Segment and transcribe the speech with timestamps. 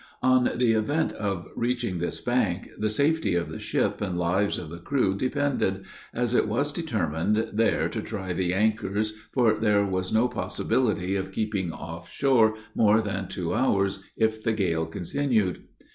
[0.23, 4.71] On the event of reaching this bank, the safety of the ship and lives of
[4.71, 10.11] the crew depended, as it was determined there to try the anchors, for there was
[10.11, 15.65] no possibility of keeping off shore more than two hours, if the gale continued.